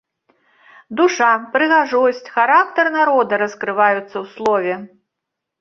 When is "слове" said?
4.35-4.73